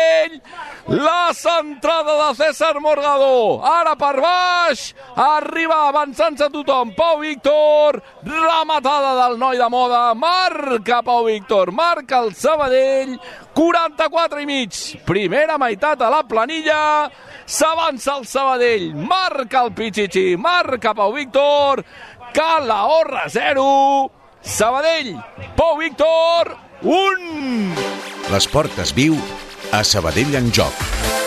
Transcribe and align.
Sabadell. 0.00 0.42
La 0.88 1.32
centrada 1.34 2.28
de 2.28 2.34
César 2.34 2.80
Morgado. 2.80 3.62
Ara 3.64 3.94
per 3.96 4.20
baix. 4.20 4.94
Arriba 5.14 5.88
avançant-se 5.88 6.48
tothom. 6.50 6.94
Pau 6.94 7.20
Víctor. 7.20 8.02
Rematada 8.24 9.14
del 9.22 9.38
noi 9.38 9.58
de 9.58 9.68
moda. 9.68 10.14
Marca 10.14 11.02
Pau 11.02 11.24
Víctor. 11.24 11.72
Marca 11.72 12.18
el 12.18 12.34
Sabadell. 12.34 13.18
44 13.54 14.40
i 14.40 14.46
mig. 14.46 14.72
Primera 15.06 15.58
meitat 15.58 16.02
a 16.02 16.10
la 16.10 16.22
planilla. 16.22 17.10
S'avança 17.46 18.16
el 18.18 18.26
Sabadell. 18.26 18.94
Marca 18.94 19.64
el 19.64 19.72
Pichichi. 19.72 20.36
Marca 20.36 20.94
Pau 20.94 21.12
Víctor. 21.12 21.84
Calahorra 22.32 23.28
0. 23.28 24.10
Sabadell. 24.42 25.14
Pau 25.56 25.76
Víctor. 25.78 26.56
1. 26.82 27.76
L'esport 28.32 28.78
es 28.80 28.94
viu 28.96 29.18
a 29.72 29.84
Sabadell 29.84 30.34
en 30.34 30.52
joc. 30.52 31.19